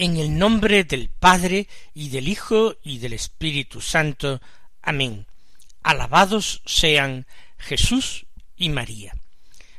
En 0.00 0.16
el 0.16 0.38
nombre 0.38 0.84
del 0.84 1.08
Padre 1.08 1.66
y 1.92 2.10
del 2.10 2.28
Hijo 2.28 2.76
y 2.84 2.98
del 2.98 3.14
Espíritu 3.14 3.80
Santo. 3.80 4.40
Amén. 4.80 5.26
Alabados 5.82 6.62
sean 6.66 7.26
Jesús 7.58 8.24
y 8.56 8.68
María. 8.68 9.16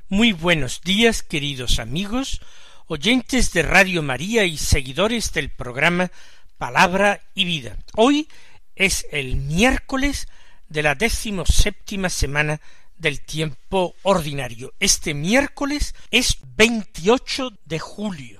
Muy 0.09 0.33
buenos 0.33 0.81
días, 0.81 1.23
queridos 1.23 1.79
amigos, 1.79 2.41
oyentes 2.87 3.53
de 3.53 3.61
Radio 3.61 4.03
María 4.03 4.43
y 4.43 4.57
seguidores 4.57 5.31
del 5.31 5.51
programa 5.51 6.11
Palabra 6.57 7.21
y 7.33 7.45
Vida. 7.45 7.77
Hoy 7.95 8.27
es 8.75 9.07
el 9.13 9.37
miércoles 9.37 10.27
de 10.67 10.83
la 10.83 10.97
séptima 11.45 12.09
semana 12.09 12.59
del 12.97 13.21
tiempo 13.21 13.95
ordinario. 14.03 14.73
Este 14.81 15.13
miércoles 15.13 15.95
es 16.11 16.39
28 16.57 17.53
de 17.63 17.79
julio 17.79 18.38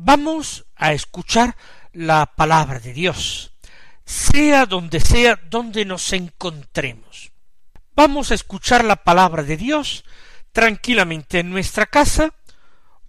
Vamos 0.00 0.64
a 0.76 0.92
escuchar 0.92 1.56
la 1.92 2.24
palabra 2.36 2.78
de 2.78 2.92
Dios, 2.92 3.52
sea 4.04 4.64
donde 4.64 5.00
sea 5.00 5.40
donde 5.50 5.84
nos 5.84 6.12
encontremos. 6.12 7.32
Vamos 7.96 8.30
a 8.30 8.36
escuchar 8.36 8.84
la 8.84 8.94
palabra 8.94 9.42
de 9.42 9.56
Dios 9.56 10.04
tranquilamente 10.52 11.40
en 11.40 11.50
nuestra 11.50 11.86
casa 11.86 12.32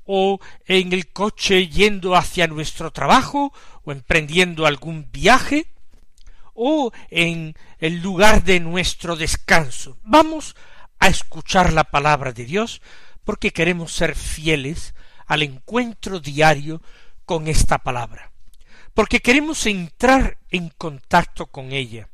o 0.03 0.39
en 0.65 0.91
el 0.91 1.11
coche 1.11 1.67
yendo 1.67 2.15
hacia 2.15 2.47
nuestro 2.47 2.89
trabajo 2.89 3.53
o 3.83 3.91
emprendiendo 3.91 4.65
algún 4.65 5.11
viaje 5.11 5.67
o 6.55 6.91
en 7.11 7.55
el 7.77 8.01
lugar 8.01 8.43
de 8.43 8.59
nuestro 8.59 9.15
descanso. 9.15 9.99
Vamos 10.01 10.55
a 10.97 11.07
escuchar 11.07 11.71
la 11.71 11.83
palabra 11.83 12.33
de 12.33 12.45
Dios 12.45 12.81
porque 13.23 13.51
queremos 13.53 13.93
ser 13.93 14.15
fieles 14.15 14.95
al 15.29 15.43
encuentro 15.43 16.19
diario 16.19 16.81
con 17.23 17.47
esta 17.47 17.77
palabra, 17.77 18.31
porque 18.95 19.21
queremos 19.21 19.65
entrar 19.67 20.39
en 20.49 20.69
contacto 20.69 21.45
con 21.45 21.71
ella, 21.71 22.09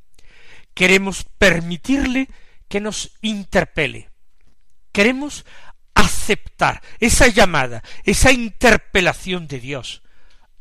queremos 0.74 1.24
permitirle 1.38 2.28
que 2.68 2.82
nos 2.82 3.14
interpele, 3.22 4.10
queremos 4.92 5.46
aceptar 5.94 6.84
esa 7.00 7.28
llamada, 7.28 7.82
esa 8.04 8.34
interpelación 8.34 9.48
de 9.48 9.62
Dios 9.62 10.04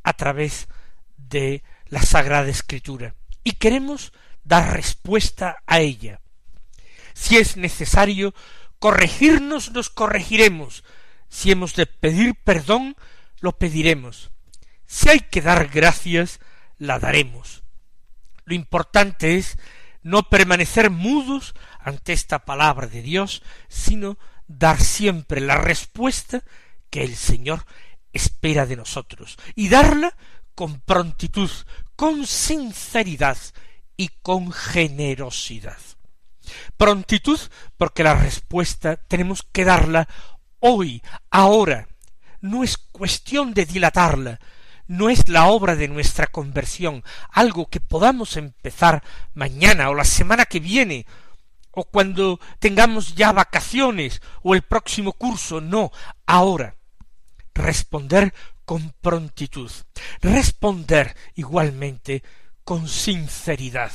a 0.04 0.12
través 0.12 0.68
de 1.16 1.64
la 1.86 2.02
Sagrada 2.02 2.48
Escritura, 2.48 3.16
y 3.42 3.52
queremos 3.52 4.12
dar 4.44 4.74
respuesta 4.74 5.56
a 5.66 5.80
ella. 5.80 6.20
Si 7.14 7.36
es 7.36 7.56
necesario 7.56 8.32
corregirnos, 8.78 9.72
nos 9.72 9.90
corregiremos, 9.90 10.84
si 11.34 11.50
hemos 11.50 11.74
de 11.74 11.86
pedir 11.86 12.36
perdón, 12.44 12.94
lo 13.40 13.58
pediremos. 13.58 14.30
Si 14.86 15.08
hay 15.08 15.18
que 15.18 15.42
dar 15.42 15.66
gracias, 15.66 16.38
la 16.78 17.00
daremos. 17.00 17.64
Lo 18.44 18.54
importante 18.54 19.36
es 19.36 19.58
no 20.04 20.28
permanecer 20.28 20.90
mudos 20.90 21.54
ante 21.80 22.12
esta 22.12 22.44
palabra 22.44 22.86
de 22.86 23.02
Dios, 23.02 23.42
sino 23.68 24.16
dar 24.46 24.80
siempre 24.80 25.40
la 25.40 25.56
respuesta 25.56 26.44
que 26.88 27.02
el 27.02 27.16
Señor 27.16 27.66
espera 28.12 28.64
de 28.64 28.76
nosotros, 28.76 29.36
y 29.56 29.68
darla 29.68 30.16
con 30.54 30.82
prontitud, 30.82 31.50
con 31.96 32.28
sinceridad 32.28 33.38
y 33.96 34.08
con 34.22 34.52
generosidad. 34.52 35.78
Prontitud 36.76 37.40
porque 37.76 38.04
la 38.04 38.14
respuesta 38.14 38.96
tenemos 38.96 39.42
que 39.42 39.64
darla 39.64 40.08
hoy, 40.66 41.02
ahora. 41.30 41.88
No 42.40 42.64
es 42.64 42.76
cuestión 42.76 43.54
de 43.54 43.64
dilatarla, 43.66 44.40
no 44.86 45.08
es 45.08 45.28
la 45.28 45.46
obra 45.46 45.76
de 45.76 45.88
nuestra 45.88 46.26
conversión, 46.26 47.02
algo 47.30 47.68
que 47.68 47.80
podamos 47.80 48.36
empezar 48.36 49.02
mañana 49.34 49.88
o 49.88 49.94
la 49.94 50.04
semana 50.04 50.44
que 50.44 50.60
viene, 50.60 51.06
o 51.70 51.84
cuando 51.84 52.40
tengamos 52.58 53.14
ya 53.14 53.32
vacaciones 53.32 54.20
o 54.42 54.54
el 54.54 54.62
próximo 54.62 55.12
curso, 55.12 55.60
no, 55.60 55.90
ahora. 56.26 56.76
Responder 57.54 58.34
con 58.64 58.94
prontitud, 59.00 59.70
responder 60.20 61.14
igualmente 61.34 62.22
con 62.64 62.88
sinceridad. 62.88 63.92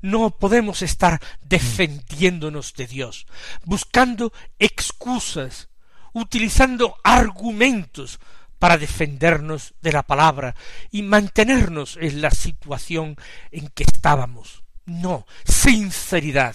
No 0.00 0.30
podemos 0.30 0.82
estar 0.82 1.20
defendiéndonos 1.42 2.74
de 2.74 2.86
Dios, 2.86 3.26
buscando 3.64 4.32
excusas, 4.58 5.68
utilizando 6.12 6.96
argumentos 7.02 8.18
para 8.58 8.78
defendernos 8.78 9.74
de 9.82 9.92
la 9.92 10.04
palabra 10.04 10.54
y 10.92 11.02
mantenernos 11.02 11.96
en 12.00 12.20
la 12.20 12.30
situación 12.30 13.16
en 13.50 13.68
que 13.68 13.82
estábamos. 13.82 14.62
No, 14.84 15.26
sinceridad, 15.44 16.54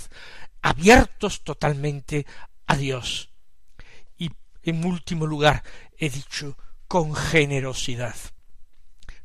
abiertos 0.61 1.43
totalmente 1.43 2.25
a 2.65 2.77
Dios. 2.77 3.29
Y 4.17 4.31
en 4.63 4.85
último 4.85 5.25
lugar, 5.25 5.63
he 5.97 6.09
dicho, 6.09 6.57
con 6.87 7.13
generosidad. 7.13 8.15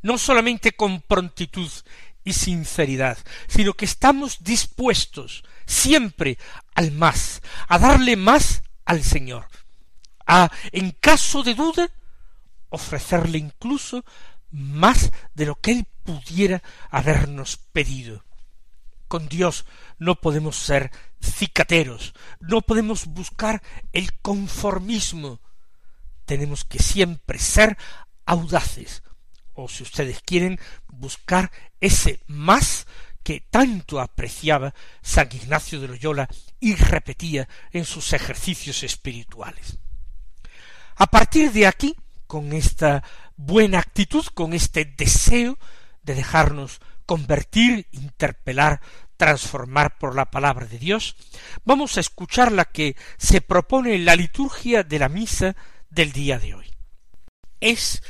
No 0.02 0.18
solamente 0.18 0.72
con 0.72 1.02
prontitud 1.02 1.70
y 2.24 2.32
sinceridad, 2.32 3.18
sino 3.48 3.74
que 3.74 3.84
estamos 3.84 4.42
dispuestos 4.44 5.44
siempre 5.66 6.38
al 6.74 6.92
más, 6.92 7.42
a 7.68 7.78
darle 7.78 8.16
más 8.16 8.62
al 8.84 9.02
Señor, 9.02 9.48
a, 10.26 10.50
en 10.70 10.92
caso 10.92 11.42
de 11.42 11.54
duda, 11.54 11.90
ofrecerle 12.68 13.38
incluso 13.38 14.04
más 14.50 15.10
de 15.34 15.46
lo 15.46 15.56
que 15.56 15.72
Él 15.72 15.86
pudiera 16.04 16.62
habernos 16.90 17.56
pedido. 17.56 18.24
Con 19.08 19.28
Dios 19.28 19.66
no 19.98 20.16
podemos 20.16 20.56
ser 20.56 20.90
cicateros, 21.20 22.14
no 22.40 22.62
podemos 22.62 23.06
buscar 23.06 23.62
el 23.92 24.12
conformismo, 24.20 25.40
tenemos 26.24 26.64
que 26.64 26.78
siempre 26.78 27.38
ser 27.38 27.76
audaces, 28.24 29.02
o 29.54 29.68
si 29.68 29.82
ustedes 29.82 30.20
quieren, 30.22 30.58
buscar 30.88 31.50
ese 31.80 32.20
más 32.26 32.86
que 33.22 33.40
tanto 33.40 34.00
apreciaba 34.00 34.74
San 35.00 35.28
Ignacio 35.32 35.80
de 35.80 35.88
Loyola 35.88 36.28
y 36.60 36.74
repetía 36.74 37.48
en 37.70 37.84
sus 37.84 38.12
ejercicios 38.12 38.82
espirituales. 38.82 39.78
A 40.96 41.06
partir 41.06 41.52
de 41.52 41.66
aquí, 41.66 41.94
con 42.26 42.52
esta 42.52 43.02
buena 43.36 43.78
actitud, 43.78 44.24
con 44.34 44.52
este 44.52 44.84
deseo 44.84 45.58
de 46.02 46.14
dejarnos 46.14 46.80
convertir, 47.06 47.86
interpelar, 47.92 48.80
transformar 49.16 49.98
por 49.98 50.16
la 50.16 50.30
palabra 50.30 50.66
de 50.66 50.78
Dios, 50.78 51.16
vamos 51.64 51.96
a 51.96 52.00
escuchar 52.00 52.50
la 52.50 52.64
que 52.64 52.96
se 53.18 53.40
propone 53.40 53.94
en 53.94 54.04
la 54.04 54.16
liturgia 54.16 54.82
de 54.82 54.98
la 54.98 55.08
misa 55.08 55.56
del 55.90 56.12
día 56.12 56.38
de 56.38 56.54
hoy. 56.54 56.66
Es 57.60 58.02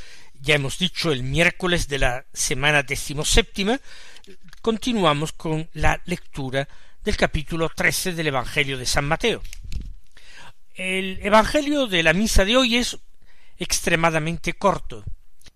ya 0.43 0.55
hemos 0.55 0.77
dicho 0.77 1.13
el 1.13 1.23
miércoles 1.23 1.87
de 1.87 1.99
la 1.99 2.25
semana 2.33 2.83
decimoséptima, 2.83 3.79
continuamos 4.61 5.31
con 5.31 5.69
la 5.71 6.01
lectura 6.03 6.67
del 7.01 7.15
capítulo 7.15 7.69
trece 7.69 8.11
del 8.11 8.27
Evangelio 8.27 8.77
de 8.77 8.85
San 8.85 9.05
Mateo. 9.05 9.41
El 10.75 11.19
Evangelio 11.25 11.87
de 11.87 12.03
la 12.03 12.11
misa 12.11 12.43
de 12.43 12.57
hoy 12.57 12.75
es 12.75 12.99
extremadamente 13.57 14.51
corto. 14.51 15.05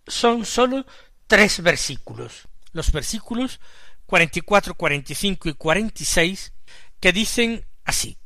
Son 0.07 0.45
sólo 0.45 0.85
tres 1.27 1.61
versículos, 1.61 2.47
los 2.71 2.93
versículos 2.93 3.59
cuarenta 4.05 4.39
y 4.39 4.41
cuatro, 4.41 4.73
cuarenta 4.75 5.11
y 5.11 5.15
cinco 5.15 5.49
y 5.49 5.53
cuarenta 5.53 6.01
y 6.01 6.05
seis, 6.05 6.53
que 7.01 7.11
dicen 7.11 7.65
así. 7.83 8.17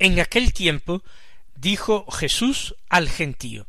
En 0.00 0.18
aquel 0.18 0.52
tiempo 0.52 1.04
dijo 1.54 2.10
Jesús 2.10 2.74
al 2.88 3.08
gentío, 3.08 3.66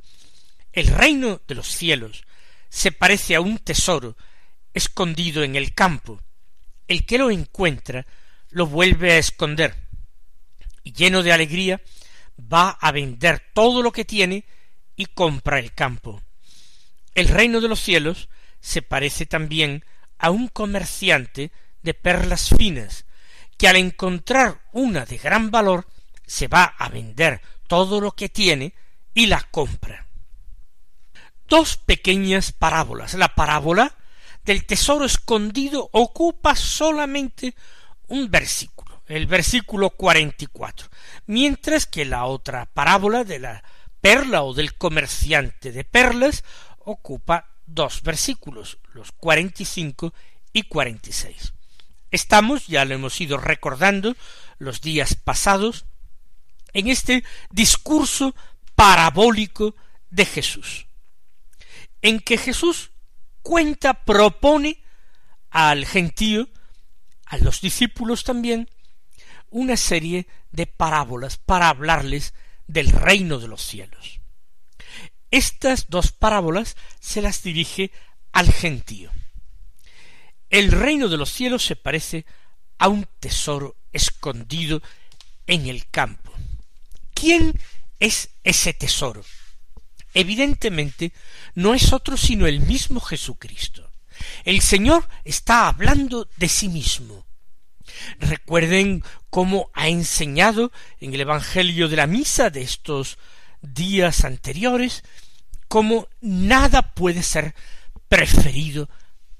el 0.74 0.88
reino 0.88 1.42
de 1.48 1.56
los 1.56 1.68
cielos 1.68 2.24
se 2.70 2.92
parece 2.92 3.36
a 3.36 3.42
un 3.42 3.58
tesoro 3.60 4.16
escondido 4.74 5.44
en 5.44 5.56
el 5.56 5.74
campo. 5.74 6.22
El 6.88 7.06
que 7.06 7.18
lo 7.18 7.30
encuentra 7.32 8.06
lo 8.50 8.68
vuelve 8.68 9.14
a 9.14 9.18
esconder 9.18 9.76
y 10.84 10.94
lleno 10.94 11.24
de 11.24 11.32
alegría 11.32 11.82
va 12.52 12.70
a 12.70 12.92
vender 12.92 13.42
todo 13.54 13.82
lo 13.82 13.92
que 13.92 14.06
tiene 14.06 14.46
y 14.96 15.08
compra 15.08 15.60
el 15.60 15.74
campo. 15.74 16.22
El 17.14 17.28
reino 17.28 17.62
de 17.62 17.68
los 17.68 17.80
cielos 17.80 18.30
se 18.60 18.82
parece 18.82 19.26
también 19.26 19.84
a 20.18 20.32
un 20.32 20.48
comerciante 20.48 21.52
de 21.82 21.94
perlas 21.94 22.50
finas, 22.56 23.06
que 23.58 23.68
al 23.68 23.76
encontrar 23.76 24.62
una 24.72 25.06
de 25.06 25.18
gran 25.18 25.52
valor 25.52 25.88
se 26.26 26.48
va 26.48 26.64
a 26.64 26.90
vender 26.90 27.42
todo 27.68 28.00
lo 28.00 28.12
que 28.12 28.30
tiene 28.30 28.74
y 29.14 29.26
la 29.26 29.42
compra. 29.52 30.08
Dos 31.52 31.76
pequeñas 31.76 32.54
parábolas. 32.54 33.14
La 33.16 33.36
parábola 33.36 33.94
del 34.46 34.66
tesoro 34.66 35.04
escondido 35.04 35.90
ocupa 35.92 36.56
solamente 36.56 37.54
un 38.08 38.32
versículo, 38.32 39.04
el 39.08 39.28
versículo 39.28 39.90
cuarenta 39.90 40.46
y 40.46 40.48
cuatro, 40.48 40.88
mientras 41.26 41.86
que 41.86 42.06
la 42.06 42.24
otra 42.24 42.68
parábola 42.68 43.26
de 43.26 43.40
la 43.40 43.66
perla 44.00 44.44
o 44.44 44.54
del 44.54 44.76
comerciante 44.76 45.74
de 45.74 45.84
perlas 45.84 46.46
ocupa 46.86 47.50
dos 47.66 48.02
versículos, 48.02 48.78
los 48.94 49.12
cuarenta 49.12 49.64
y 49.64 49.66
cinco 49.66 50.14
y 50.54 50.64
cuarenta 50.64 51.10
y 51.10 51.12
seis. 51.12 51.54
Estamos, 52.12 52.68
ya 52.68 52.86
lo 52.86 52.94
hemos 52.94 53.20
ido 53.20 53.38
recordando 53.38 54.16
los 54.58 54.80
días 54.80 55.16
pasados, 55.16 55.84
en 56.72 56.88
este 56.88 57.26
discurso 57.50 58.34
parabólico 58.74 59.76
de 60.10 60.26
Jesús, 60.26 60.86
en 62.02 62.20
que 62.20 62.38
Jesús 62.38 62.92
cuenta, 63.42 64.06
propone 64.06 64.82
al 65.50 65.86
gentío, 65.86 66.50
a 67.26 67.38
los 67.38 67.62
discípulos 67.62 68.24
también, 68.24 68.70
una 69.50 69.78
serie 69.78 70.28
de 70.52 70.68
parábolas 70.68 71.38
para 71.38 71.70
hablarles 71.70 72.34
del 72.68 72.90
reino 72.90 73.40
de 73.40 73.48
los 73.48 73.62
cielos. 73.62 74.20
Estas 75.30 75.90
dos 75.90 76.12
parábolas 76.12 76.76
se 77.00 77.22
las 77.22 77.44
dirige 77.44 77.92
al 78.32 78.52
gentío. 78.52 79.12
El 80.50 80.72
reino 80.72 81.08
de 81.08 81.18
los 81.18 81.32
cielos 81.32 81.66
se 81.66 81.76
parece 81.76 82.26
a 82.78 82.90
un 82.90 83.08
tesoro 83.20 83.78
escondido 83.94 84.82
en 85.48 85.68
el 85.68 85.88
campo. 85.90 86.34
¿Quién 87.14 87.58
es 88.00 88.30
ese 88.44 88.74
tesoro? 88.74 89.24
Evidentemente 90.14 91.14
no 91.56 91.74
es 91.74 91.94
otro 91.94 92.18
sino 92.18 92.48
el 92.48 92.60
mismo 92.60 93.00
Jesucristo. 93.00 93.92
El 94.44 94.62
Señor 94.62 95.08
está 95.24 95.68
hablando 95.68 96.28
de 96.38 96.48
sí 96.48 96.70
mismo. 96.70 97.26
Recuerden 98.20 99.04
cómo 99.30 99.70
ha 99.74 99.88
enseñado 99.88 100.72
en 101.00 101.14
el 101.14 101.22
Evangelio 101.22 101.88
de 101.88 101.96
la 101.96 102.08
Misa 102.08 102.50
de 102.50 102.62
estos 102.62 103.18
días 103.62 104.24
anteriores, 104.24 105.04
cómo 105.68 106.08
nada 106.20 106.94
puede 106.94 107.24
ser 107.24 107.54
preferido 108.08 108.90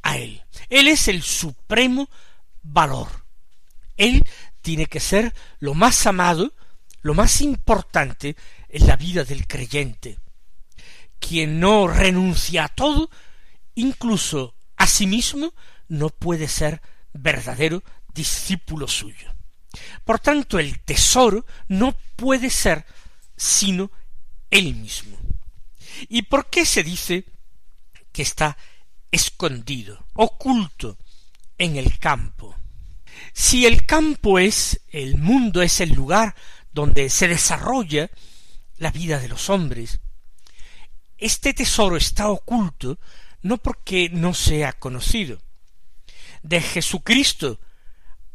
a 0.02 0.18
Él. 0.18 0.44
Él 0.70 0.88
es 0.88 1.08
el 1.08 1.22
supremo 1.24 2.10
valor. 2.62 3.26
Él 3.98 4.26
tiene 4.62 4.86
que 4.86 5.00
ser 5.00 5.34
lo 5.60 5.74
más 5.74 6.06
amado, 6.08 6.54
lo 7.02 7.14
más 7.14 7.42
importante 7.42 8.36
en 8.70 8.88
la 8.88 8.96
vida 8.96 9.24
del 9.24 9.48
creyente. 9.48 10.20
Quien 11.22 11.62
no 11.62 11.88
renuncia 11.88 12.66
a 12.66 12.68
todo, 12.68 13.10
incluso 13.76 14.56
a 14.76 14.88
sí 14.88 15.08
mismo, 15.08 15.54
no 15.88 16.10
puede 16.10 16.50
ser 16.50 16.82
verdadero 17.14 17.84
discípulo 18.14 18.88
suyo. 18.88 19.34
Por 20.04 20.20
tanto, 20.20 20.60
el 20.60 20.82
tesoro 20.82 21.46
no 21.70 21.96
puede 22.18 22.50
ser 22.50 22.86
sino 23.38 23.92
él 24.50 24.76
mismo. 24.76 25.18
¿Y 26.10 26.24
por 26.24 26.50
qué 26.50 26.66
se 26.66 26.84
dice 26.84 27.26
que 28.12 28.24
está 28.24 28.58
escondido, 29.12 30.06
oculto 30.14 30.98
en 31.58 31.78
el 31.78 31.98
campo? 32.00 32.56
Si 33.34 33.66
el 33.66 33.86
campo 33.86 34.40
es 34.40 34.82
el 34.90 35.18
mundo, 35.18 35.62
es 35.62 35.80
el 35.80 35.92
lugar 35.92 36.36
donde 36.74 37.10
se 37.10 37.28
desarrolla 37.28 38.10
la 38.78 38.92
vida 38.92 39.20
de 39.20 39.28
los 39.28 39.50
hombres, 39.50 40.00
este 41.22 41.54
tesoro 41.54 41.96
está 41.96 42.30
oculto 42.30 43.00
no 43.44 43.58
porque 43.58 44.10
no 44.10 44.34
sea 44.34 44.74
conocido. 44.74 45.40
De 46.44 46.60
Jesucristo 46.60 47.60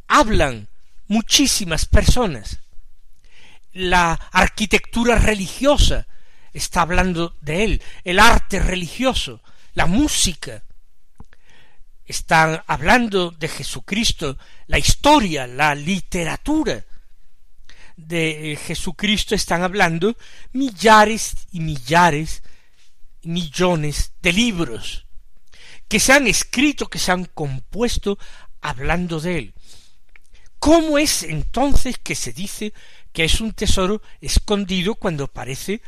hablan 0.07 0.69
muchísimas 1.07 1.85
personas. 1.85 2.59
La 3.73 4.13
arquitectura 4.31 5.15
religiosa 5.19 6.07
está 6.53 6.81
hablando 6.81 7.35
de 7.41 7.63
él, 7.65 7.81
el 8.03 8.19
arte 8.19 8.59
religioso, 8.59 9.41
la 9.73 9.85
música. 9.85 10.63
Están 12.05 12.63
hablando 12.67 13.31
de 13.31 13.49
Jesucristo, 13.49 14.37
la 14.67 14.79
historia, 14.79 15.45
la 15.45 15.75
literatura 15.75 16.85
de 17.97 18.57
Jesucristo 18.63 19.35
están 19.35 19.63
hablando 19.63 20.15
millares 20.53 21.33
y 21.51 21.59
millares, 21.59 22.43
millones 23.23 24.13
de 24.21 24.33
libros 24.33 25.07
que 25.87 25.99
se 25.99 26.13
han 26.13 26.27
escrito, 26.27 26.87
que 26.87 26.99
se 26.99 27.11
han 27.11 27.25
compuesto 27.25 28.17
hablando 28.61 29.19
de 29.19 29.37
él. 29.37 29.53
¿Cómo 30.59 30.97
es 30.97 31.23
entonces 31.23 31.97
que 31.97 32.15
se 32.15 32.33
dice 32.33 32.73
que 33.13 33.23
es 33.23 33.39
un 33.41 33.53
tesoro 33.53 34.01
escondido 34.21 34.95
cuando 34.95 35.27
parece 35.27 35.81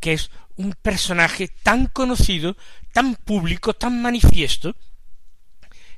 que 0.00 0.12
es 0.12 0.30
un 0.56 0.72
personaje 0.74 1.48
tan 1.48 1.86
conocido, 1.86 2.56
tan 2.92 3.14
público, 3.14 3.74
tan 3.74 4.02
manifiesto, 4.02 4.74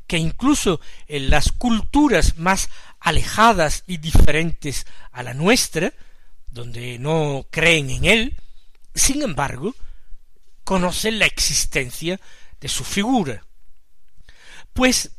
que 0.07 0.19
incluso 0.19 0.81
en 1.07 1.31
las 1.31 1.53
culturas 1.53 2.39
más 2.39 2.71
alejadas 3.01 3.85
y 3.87 3.99
diferentes 3.99 4.87
a 5.13 5.23
la 5.23 5.35
nuestra, 5.35 5.93
donde 6.47 6.99
no 6.99 7.47
creen 7.51 7.91
en 7.91 8.05
él, 8.05 8.37
sin 8.95 9.23
embargo, 9.23 9.75
conocen 10.69 11.19
la 11.19 11.25
existencia 11.25 12.21
de 12.61 12.69
su 12.69 12.85
figura. 12.85 13.43
Pues 14.75 15.13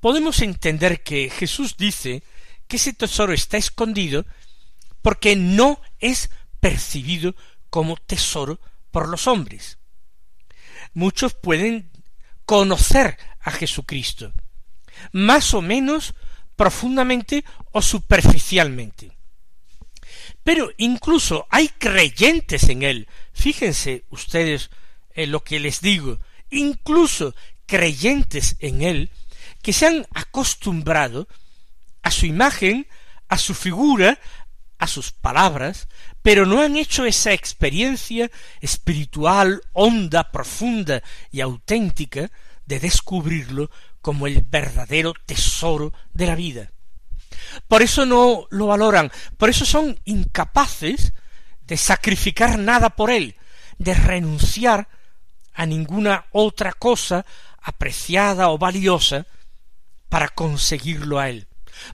podemos 0.00 0.40
entender 0.40 1.02
que 1.02 1.28
Jesús 1.28 1.76
dice 1.76 2.22
que 2.66 2.76
ese 2.76 2.94
tesoro 2.94 3.34
está 3.34 3.58
escondido 3.58 4.24
porque 5.02 5.36
no 5.36 5.82
es 5.98 6.30
percibido 6.60 7.36
como 7.68 7.98
tesoro 7.98 8.58
por 8.90 9.10
los 9.10 9.26
hombres. 9.26 9.76
Muchos 10.94 11.34
pueden 11.34 11.90
conocer 12.46 13.18
a 13.40 13.50
Jesucristo, 13.50 14.32
más 15.12 15.52
o 15.52 15.60
menos 15.60 16.14
profundamente 16.56 17.44
o 17.72 17.82
superficialmente. 17.82 19.12
Pero 20.42 20.70
incluso 20.78 21.46
hay 21.50 21.68
creyentes 21.68 22.70
en 22.70 22.82
él. 22.82 23.08
Fíjense 23.34 24.06
ustedes 24.08 24.70
lo 25.24 25.42
que 25.42 25.58
les 25.58 25.80
digo. 25.80 26.18
Incluso 26.50 27.34
creyentes 27.66 28.56
en 28.60 28.82
él 28.82 29.10
que 29.62 29.72
se 29.72 29.86
han 29.86 30.06
acostumbrado 30.14 31.28
a 32.02 32.10
su 32.10 32.26
imagen, 32.26 32.86
a 33.28 33.38
su 33.38 33.54
figura, 33.54 34.18
a 34.78 34.86
sus 34.86 35.10
palabras, 35.10 35.88
pero 36.22 36.46
no 36.46 36.60
han 36.60 36.76
hecho 36.76 37.04
esa 37.04 37.32
experiencia 37.32 38.30
espiritual, 38.60 39.62
honda, 39.72 40.30
profunda 40.30 41.02
y 41.30 41.40
auténtica 41.40 42.30
de 42.66 42.80
descubrirlo 42.80 43.70
como 44.00 44.26
el 44.26 44.42
verdadero 44.42 45.14
tesoro 45.24 45.92
de 46.12 46.26
la 46.26 46.34
vida. 46.34 46.72
Por 47.68 47.82
eso 47.82 48.06
no 48.06 48.46
lo 48.50 48.66
valoran, 48.66 49.10
por 49.36 49.50
eso 49.50 49.64
son 49.64 49.98
incapaces 50.04 51.12
de 51.66 51.76
sacrificar 51.76 52.58
nada 52.58 52.90
por 52.90 53.10
él, 53.10 53.36
de 53.78 53.94
renunciar 53.94 54.88
a 55.56 55.66
ninguna 55.66 56.26
otra 56.30 56.72
cosa 56.72 57.26
apreciada 57.60 58.50
o 58.50 58.58
valiosa 58.58 59.26
para 60.08 60.28
conseguirlo 60.28 61.18
a 61.18 61.30
él. 61.30 61.48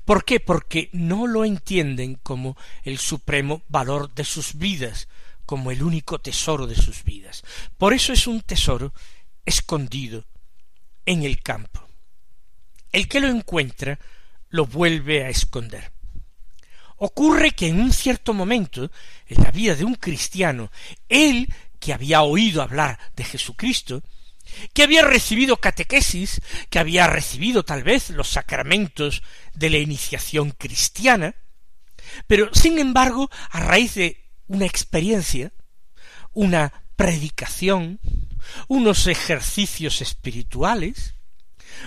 ¿Por 0.05 0.25
qué? 0.25 0.41
Porque 0.41 0.91
no 0.93 1.27
lo 1.27 1.45
entienden 1.45 2.17
como 2.23 2.57
el 2.83 2.99
supremo 2.99 3.63
valor 3.69 4.13
de 4.15 4.25
sus 4.25 4.57
vidas, 4.57 5.09
como 5.47 5.71
el 5.71 5.83
único 5.83 6.19
tesoro 6.19 6.67
de 6.67 6.77
sus 6.77 7.05
vidas. 7.05 7.43
Por 7.79 7.95
eso 7.95 8.13
es 8.13 8.27
un 8.27 8.43
tesoro 8.43 8.93
escondido 9.45 10.25
en 11.07 11.23
el 11.23 11.43
campo. 11.43 11.87
El 12.91 13.09
que 13.09 13.21
lo 13.21 13.29
encuentra 13.29 13.99
lo 14.51 14.67
vuelve 14.67 15.25
a 15.25 15.31
esconder. 15.31 15.93
Ocurre 16.99 17.53
que 17.53 17.67
en 17.69 17.81
un 17.81 17.93
cierto 17.93 18.35
momento 18.35 18.91
en 19.27 19.43
la 19.43 19.51
vida 19.51 19.75
de 19.75 19.85
un 19.85 19.97
cristiano, 19.97 20.71
él 21.09 21.53
que 21.83 21.93
había 21.93 22.23
oído 22.23 22.63
hablar 22.63 22.97
de 23.17 23.25
Jesucristo, 23.25 24.05
que 24.73 24.85
había 24.85 25.03
recibido 25.03 25.57
catequesis, 25.57 26.41
que 26.71 26.79
había 26.79 27.09
recibido 27.09 27.65
tal 27.65 27.83
vez 27.83 28.11
los 28.11 28.29
sacramentos 28.29 29.25
de 29.55 29.69
la 29.69 29.79
iniciación 29.79 30.53
cristiana, 30.53 31.35
pero 32.29 32.55
sin 32.55 32.79
embargo, 32.79 33.29
a 33.51 33.59
raíz 33.59 33.95
de 33.97 34.31
una 34.47 34.65
experiencia, 34.65 35.53
una 36.33 36.73
predicación, 36.95 37.99
unos 38.69 39.09
ejercicios 39.09 40.03
espirituales, 40.03 41.17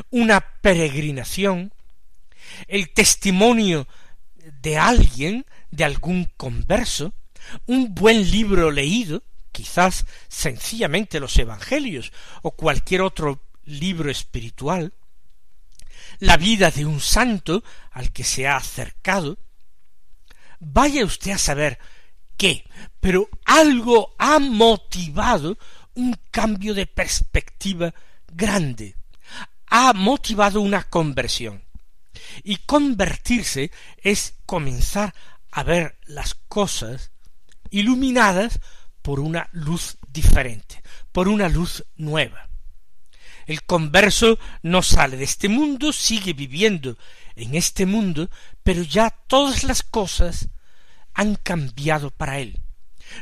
una 0.09 0.41
peregrinación, 0.59 1.73
el 2.67 2.89
testimonio 2.89 3.87
de 4.61 4.77
alguien, 4.77 5.45
de 5.71 5.85
algún 5.85 6.25
converso, 6.35 7.13
un 7.65 7.95
buen 7.95 8.29
libro 8.29 8.71
leído, 8.71 9.23
quizás 9.55 10.05
sencillamente 10.27 11.21
los 11.21 11.37
Evangelios 11.37 12.11
o 12.41 12.51
cualquier 12.51 13.01
otro 13.01 13.41
libro 13.63 14.11
espiritual, 14.11 14.91
la 16.19 16.35
vida 16.35 16.71
de 16.71 16.85
un 16.85 16.99
santo 16.99 17.63
al 17.91 18.11
que 18.11 18.25
se 18.25 18.47
ha 18.47 18.57
acercado, 18.57 19.37
vaya 20.59 21.05
usted 21.05 21.31
a 21.31 21.37
saber 21.37 21.79
qué, 22.35 22.65
pero 22.99 23.29
algo 23.45 24.13
ha 24.17 24.39
motivado 24.39 25.57
un 25.93 26.19
cambio 26.31 26.73
de 26.73 26.85
perspectiva 26.85 27.93
grande, 28.27 28.97
ha 29.67 29.93
motivado 29.93 30.59
una 30.59 30.83
conversión. 30.83 31.63
Y 32.43 32.57
convertirse 32.57 33.71
es 34.03 34.33
comenzar 34.45 35.15
a 35.49 35.63
ver 35.63 35.97
las 36.07 36.35
cosas 36.49 37.11
iluminadas 37.69 38.59
por 39.05 39.19
una 39.19 39.47
luz 39.51 39.99
diferente, 40.07 40.81
por 41.11 41.27
una 41.27 41.47
luz 41.47 41.85
nueva. 41.95 42.49
El 43.45 43.61
converso 43.61 44.39
no 44.63 44.81
sale 44.81 45.15
de 45.15 45.25
este 45.25 45.47
mundo, 45.47 45.93
sigue 45.93 46.33
viviendo 46.33 46.97
en 47.35 47.53
este 47.53 47.85
mundo, 47.85 48.31
pero 48.63 48.81
ya 48.81 49.11
todas 49.11 49.63
las 49.63 49.83
cosas 49.83 50.47
han 51.13 51.35
cambiado 51.35 52.09
para 52.09 52.39
él. 52.39 52.59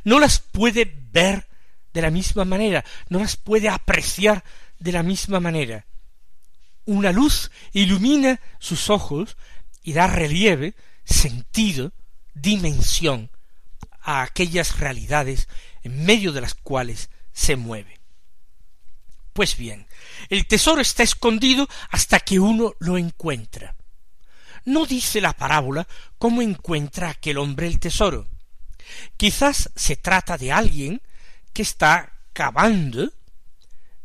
No 0.05 0.21
las 0.21 0.39
puede 0.39 0.85
ver 1.11 1.49
de 1.93 2.01
la 2.01 2.11
misma 2.11 2.45
manera, 2.45 2.85
no 3.09 3.19
las 3.19 3.35
puede 3.35 3.67
apreciar 3.67 4.45
de 4.79 4.93
la 4.93 5.03
misma 5.03 5.41
manera. 5.41 5.85
Una 6.85 7.11
luz 7.11 7.51
ilumina 7.73 8.39
sus 8.57 8.89
ojos 8.89 9.35
y 9.83 9.91
da 9.91 10.07
relieve, 10.07 10.75
sentido, 11.03 11.91
dimensión 12.33 13.31
a 14.03 14.21
aquellas 14.21 14.79
realidades 14.79 15.49
en 15.83 16.05
medio 16.05 16.31
de 16.31 16.41
las 16.41 16.53
cuales 16.55 17.09
se 17.31 17.55
mueve. 17.55 17.99
Pues 19.33 19.57
bien, 19.57 19.87
el 20.29 20.45
tesoro 20.47 20.81
está 20.81 21.03
escondido 21.03 21.67
hasta 21.89 22.19
que 22.19 22.39
uno 22.39 22.75
lo 22.79 22.97
encuentra. 22.97 23.75
No 24.65 24.85
dice 24.85 25.21
la 25.21 25.33
parábola 25.33 25.87
cómo 26.17 26.41
encuentra 26.41 27.09
aquel 27.09 27.37
hombre 27.37 27.67
el 27.67 27.79
tesoro. 27.79 28.27
Quizás 29.17 29.71
se 29.75 29.95
trata 29.95 30.37
de 30.37 30.51
alguien 30.51 31.01
que 31.51 31.63
está 31.63 32.13
cavando 32.31 33.11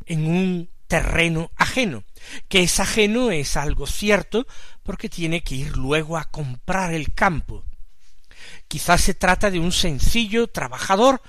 en 0.05 0.25
un 0.27 0.69
terreno 0.87 1.51
ajeno. 1.55 2.03
Que 2.49 2.63
es 2.63 2.79
ajeno 2.79 3.31
es 3.31 3.55
algo 3.55 3.87
cierto 3.87 4.47
porque 4.83 5.07
tiene 5.07 5.41
que 5.41 5.55
ir 5.55 5.77
luego 5.77 6.17
a 6.17 6.25
comprar 6.25 6.93
el 6.93 7.13
campo. 7.13 7.63
Quizás 8.67 9.01
se 9.01 9.13
trata 9.13 9.49
de 9.51 9.59
un 9.59 9.71
sencillo 9.71 10.47
trabajador, 10.47 11.21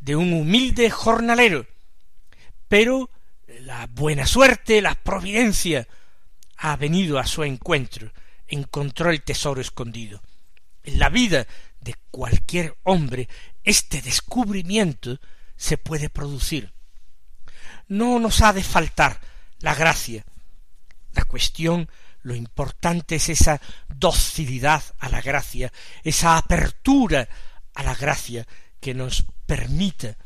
de 0.00 0.16
un 0.16 0.32
humilde 0.32 0.90
jornalero, 0.90 1.66
pero 2.68 3.10
la 3.60 3.86
buena 3.86 4.26
suerte, 4.26 4.80
la 4.80 4.94
providencia 4.94 5.86
ha 6.56 6.76
venido 6.76 7.18
a 7.18 7.26
su 7.26 7.44
encuentro, 7.44 8.12
encontró 8.46 9.10
el 9.10 9.22
tesoro 9.22 9.60
escondido. 9.60 10.22
En 10.84 10.98
la 10.98 11.08
vida 11.08 11.46
de 11.80 11.94
cualquier 12.10 12.76
hombre 12.84 13.28
este 13.64 14.00
descubrimiento 14.00 15.20
se 15.56 15.76
puede 15.76 16.08
producir. 16.08 16.72
No 17.88 18.18
nos 18.18 18.40
ha 18.40 18.52
de 18.52 18.62
faltar 18.62 19.20
la 19.60 19.74
gracia. 19.74 20.24
La 21.12 21.24
cuestión, 21.24 21.90
lo 22.22 22.34
importante 22.34 23.16
es 23.16 23.28
esa 23.28 23.60
docilidad 23.88 24.82
a 24.98 25.08
la 25.10 25.20
gracia, 25.20 25.72
esa 26.02 26.38
apertura 26.38 27.28
a 27.74 27.82
la 27.82 27.94
gracia 27.94 28.46
que 28.80 28.94
nos 28.94 29.24
permita 29.46 30.16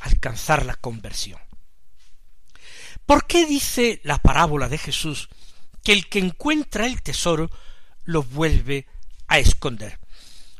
alcanzar 0.00 0.64
la 0.64 0.74
conversión. 0.74 1.40
¿Por 3.04 3.26
qué 3.26 3.46
dice 3.46 4.00
la 4.04 4.18
parábola 4.18 4.68
de 4.68 4.78
Jesús 4.78 5.28
que 5.82 5.92
el 5.92 6.08
que 6.08 6.18
encuentra 6.18 6.86
el 6.86 7.02
tesoro 7.02 7.50
lo 8.04 8.22
vuelve 8.22 8.86
a 9.28 9.38
esconder? 9.38 9.98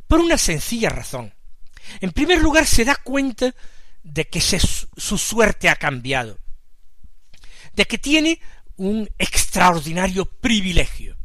Por 0.07 0.21
una 0.21 0.38
sencilla 0.38 0.90
razón. 0.90 1.35
En 2.00 2.12
primer 2.12 2.40
lugar, 2.40 2.66
se 2.66 2.85
da 2.85 2.97
cuenta 2.97 3.55
de 4.02 4.28
que 4.28 4.40
su 4.40 5.19
suerte 5.19 5.69
ha 5.69 5.76
cambiado, 5.76 6.38
de 7.75 7.85
que 7.87 7.99
tiene 7.99 8.40
un 8.76 9.09
extraordinario 9.19 10.25
privilegio, 10.26 11.16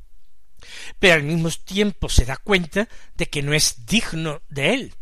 pero 0.99 1.15
al 1.15 1.23
mismo 1.23 1.49
tiempo 1.51 2.09
se 2.09 2.25
da 2.25 2.37
cuenta 2.37 2.87
de 3.15 3.27
que 3.27 3.41
no 3.41 3.53
es 3.53 3.85
digno 3.85 4.41
de 4.49 4.73
él. 4.73 4.95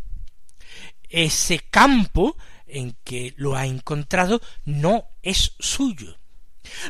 Ese 1.09 1.59
campo 1.59 2.37
en 2.67 2.95
que 3.03 3.33
lo 3.37 3.55
ha 3.55 3.65
encontrado 3.65 4.41
no 4.65 5.05
es 5.23 5.53
suyo. 5.59 6.17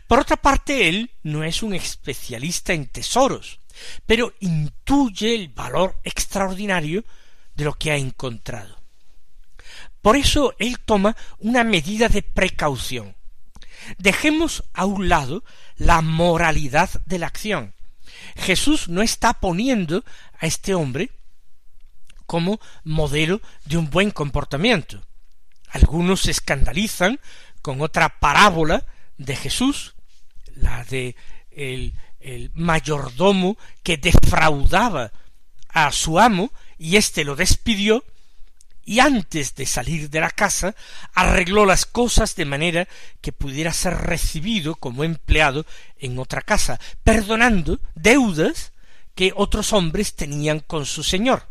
Por 0.07 0.19
otra 0.19 0.37
parte, 0.37 0.89
él 0.89 1.11
no 1.23 1.43
es 1.43 1.63
un 1.63 1.73
especialista 1.73 2.73
en 2.73 2.87
tesoros, 2.87 3.59
pero 4.05 4.33
intuye 4.41 5.35
el 5.35 5.49
valor 5.49 5.97
extraordinario 6.03 7.03
de 7.55 7.63
lo 7.63 7.73
que 7.73 7.91
ha 7.91 7.97
encontrado. 7.97 8.77
Por 10.01 10.15
eso 10.15 10.53
él 10.59 10.79
toma 10.79 11.15
una 11.39 11.63
medida 11.63 12.07
de 12.09 12.21
precaución. 12.21 13.15
Dejemos 13.97 14.63
a 14.73 14.85
un 14.85 15.09
lado 15.09 15.43
la 15.77 16.01
moralidad 16.01 16.89
de 17.05 17.19
la 17.19 17.27
acción. 17.27 17.73
Jesús 18.35 18.89
no 18.89 19.01
está 19.01 19.33
poniendo 19.33 20.03
a 20.39 20.45
este 20.45 20.73
hombre 20.73 21.11
como 22.29 22.59
modelo 22.83 23.41
de 23.65 23.77
un 23.77 23.89
buen 23.89 24.11
comportamiento. 24.11 25.01
Algunos 25.69 26.21
se 26.21 26.31
escandalizan 26.31 27.19
con 27.63 27.81
otra 27.81 28.19
parábola 28.19 28.85
de 29.17 29.35
Jesús, 29.35 29.95
la 30.53 30.83
de 30.83 31.15
el, 31.49 31.91
mayordomo 32.53 33.57
que 33.81 33.97
defraudaba 33.97 35.11
a 35.69 35.91
su 35.91 36.19
amo 36.19 36.51
y 36.77 36.97
éste 36.97 37.23
lo 37.23 37.35
despidió 37.35 38.03
y 38.85 38.99
antes 38.99 39.55
de 39.55 39.65
salir 39.65 40.11
de 40.11 40.19
la 40.19 40.29
casa 40.29 40.75
arregló 41.15 41.65
las 41.65 41.85
cosas 41.85 42.35
de 42.35 42.45
manera 42.45 42.87
que 43.21 43.31
pudiera 43.31 43.73
ser 43.73 43.95
recibido 43.95 44.75
como 44.75 45.03
empleado 45.03 45.65
en 45.97 46.19
otra 46.19 46.43
casa, 46.43 46.79
perdonando 47.03 47.79
deudas 47.95 48.71
que 49.15 49.33
otros 49.35 49.73
hombres 49.73 50.15
tenían 50.15 50.59
con 50.59 50.85
su 50.85 51.01
señor. 51.01 51.48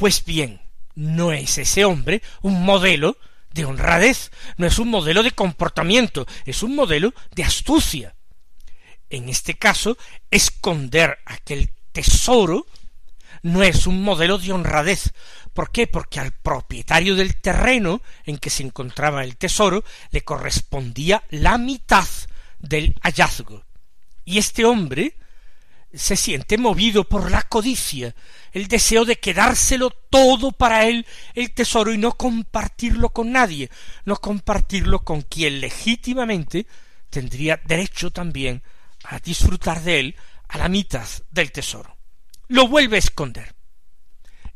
Pues 0.00 0.24
bien, 0.24 0.62
no 0.94 1.30
es 1.30 1.58
ese 1.58 1.84
hombre 1.84 2.22
un 2.40 2.62
modelo 2.62 3.18
de 3.52 3.66
honradez, 3.66 4.30
no 4.56 4.66
es 4.66 4.78
un 4.78 4.88
modelo 4.88 5.22
de 5.22 5.32
comportamiento, 5.32 6.26
es 6.46 6.62
un 6.62 6.74
modelo 6.74 7.12
de 7.32 7.44
astucia. 7.44 8.14
En 9.10 9.28
este 9.28 9.58
caso, 9.58 9.98
esconder 10.30 11.18
aquel 11.26 11.74
tesoro 11.92 12.66
no 13.42 13.62
es 13.62 13.86
un 13.86 14.02
modelo 14.02 14.38
de 14.38 14.52
honradez, 14.52 15.12
¿Por 15.52 15.70
qué? 15.70 15.86
Porque 15.86 16.18
al 16.18 16.32
propietario 16.32 17.14
del 17.14 17.38
terreno 17.38 18.00
en 18.24 18.38
que 18.38 18.48
se 18.48 18.62
encontraba 18.62 19.22
el 19.22 19.36
tesoro 19.36 19.84
le 20.12 20.22
correspondía 20.22 21.24
la 21.28 21.58
mitad 21.58 22.08
del 22.58 22.94
hallazgo. 23.02 23.66
Y 24.24 24.38
este 24.38 24.64
hombre 24.64 25.18
se 25.92 26.16
siente 26.16 26.56
movido 26.56 27.04
por 27.04 27.30
la 27.30 27.42
codicia, 27.42 28.14
el 28.52 28.68
deseo 28.68 29.04
de 29.04 29.16
quedárselo 29.16 29.90
todo 29.90 30.52
para 30.52 30.86
él 30.86 31.06
el 31.34 31.52
tesoro 31.52 31.92
y 31.92 31.98
no 31.98 32.12
compartirlo 32.12 33.10
con 33.10 33.32
nadie, 33.32 33.70
no 34.04 34.16
compartirlo 34.16 35.00
con 35.00 35.22
quien 35.22 35.60
legítimamente 35.60 36.66
tendría 37.08 37.60
derecho 37.64 38.10
también 38.10 38.62
a 39.04 39.18
disfrutar 39.18 39.82
de 39.82 40.00
él 40.00 40.16
a 40.48 40.58
la 40.58 40.68
mitad 40.68 41.06
del 41.30 41.52
tesoro. 41.52 41.96
Lo 42.48 42.66
vuelve 42.66 42.96
a 42.96 43.00
esconder 43.00 43.54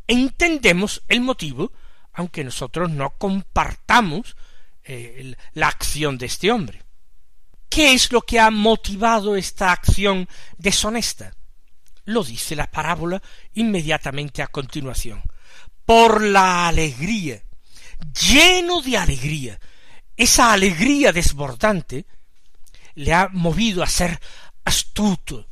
entendemos 0.06 1.02
el 1.08 1.20
motivo, 1.20 1.72
aunque 2.12 2.44
nosotros 2.44 2.90
no 2.90 3.10
compartamos 3.18 4.36
eh, 4.84 5.34
la 5.52 5.68
acción 5.68 6.18
de 6.18 6.26
este 6.26 6.50
hombre. 6.50 6.82
¿Qué 7.68 7.92
es 7.92 8.12
lo 8.12 8.22
que 8.22 8.38
ha 8.38 8.50
motivado 8.50 9.36
esta 9.36 9.72
acción 9.72 10.28
deshonesta? 10.58 11.34
Lo 12.04 12.22
dice 12.22 12.54
la 12.54 12.70
parábola 12.70 13.22
inmediatamente 13.54 14.42
a 14.42 14.48
continuación. 14.48 15.22
Por 15.84 16.22
la 16.22 16.68
alegría, 16.68 17.42
lleno 18.20 18.80
de 18.82 18.96
alegría, 18.96 19.60
esa 20.16 20.52
alegría 20.52 21.12
desbordante 21.12 22.06
le 22.94 23.12
ha 23.12 23.28
movido 23.28 23.82
a 23.82 23.86
ser 23.86 24.20
astuto. 24.64 25.46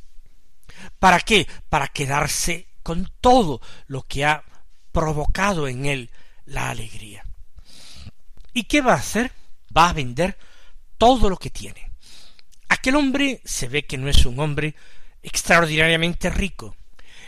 ¿Para 0.99 1.19
qué? 1.19 1.47
Para 1.69 1.87
quedarse 1.87 2.67
con 2.81 3.11
todo 3.21 3.61
lo 3.87 4.03
que 4.03 4.25
ha 4.25 4.43
provocado 4.91 5.67
en 5.67 5.85
él 5.85 6.11
la 6.45 6.69
alegría. 6.69 7.23
¿Y 8.53 8.63
qué 8.65 8.81
va 8.81 8.93
a 8.93 8.97
hacer? 8.97 9.31
Va 9.75 9.89
a 9.89 9.93
vender 9.93 10.37
todo 10.97 11.29
lo 11.29 11.37
que 11.37 11.49
tiene. 11.49 11.91
¿A 12.69 12.75
aquel 12.75 12.95
hombre 12.95 13.41
se 13.43 13.67
ve 13.67 13.85
que 13.85 13.97
no 13.97 14.07
es 14.07 14.25
un 14.25 14.39
hombre 14.39 14.75
extraordinariamente 15.23 16.29
rico. 16.29 16.75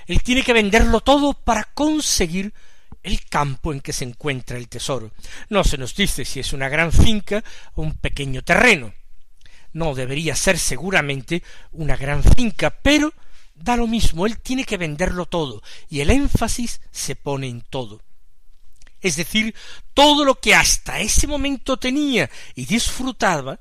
Él 0.05 0.21
tiene 0.21 0.43
que 0.43 0.53
venderlo 0.53 1.01
todo 1.01 1.33
para 1.33 1.63
conseguir 1.63 2.53
el 3.01 3.25
campo 3.25 3.73
en 3.73 3.81
que 3.81 3.93
se 3.93 4.03
encuentra 4.03 4.57
el 4.57 4.67
tesoro. 4.67 5.11
No 5.49 5.63
se 5.63 5.77
nos 5.77 5.95
dice 5.95 6.25
si 6.25 6.39
es 6.39 6.53
una 6.53 6.69
gran 6.69 6.91
finca 6.91 7.43
o 7.73 7.81
un 7.81 7.93
pequeño 7.95 8.43
terreno. 8.43 8.93
No 9.73 9.95
debería 9.95 10.35
ser 10.35 10.59
seguramente 10.59 11.43
una 11.71 11.95
gran 11.97 12.23
finca, 12.23 12.69
pero 12.69 13.13
da 13.55 13.75
lo 13.77 13.87
mismo, 13.87 14.25
él 14.25 14.39
tiene 14.39 14.65
que 14.65 14.77
venderlo 14.77 15.25
todo, 15.25 15.63
y 15.89 16.01
el 16.01 16.09
énfasis 16.09 16.81
se 16.91 17.15
pone 17.15 17.47
en 17.47 17.61
todo. 17.61 18.01
Es 19.01 19.15
decir, 19.15 19.55
todo 19.93 20.25
lo 20.25 20.39
que 20.39 20.55
hasta 20.55 20.99
ese 20.99 21.27
momento 21.27 21.77
tenía 21.77 22.29
y 22.55 22.65
disfrutaba, 22.65 23.59